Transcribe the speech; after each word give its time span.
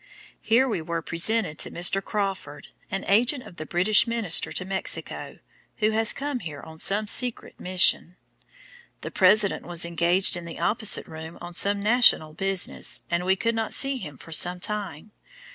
Here 0.41 0.67
we 0.67 0.81
were 0.81 1.03
presented 1.03 1.59
to 1.59 1.69
Mr. 1.69 2.03
Crawford, 2.03 2.69
an 2.89 3.05
agent 3.07 3.43
of 3.43 3.57
the 3.57 3.67
British 3.67 4.07
Minister 4.07 4.51
to 4.51 4.65
Mexico, 4.65 5.37
who 5.77 5.91
has 5.91 6.11
come 6.11 6.39
here 6.39 6.61
on 6.63 6.79
some 6.79 7.05
secret 7.05 7.59
mission. 7.59 8.15
"The 9.01 9.11
President 9.11 9.63
was 9.63 9.85
engaged 9.85 10.35
in 10.35 10.45
the 10.45 10.57
opposite 10.59 11.05
room 11.05 11.37
on 11.39 11.53
some 11.53 11.83
national 11.83 12.33
business, 12.33 13.03
and 13.11 13.27
we 13.27 13.35
could 13.35 13.53
not 13.53 13.75
see 13.75 13.97
him 13.97 14.17
for 14.17 14.31
some 14.31 14.59
time. 14.59 15.11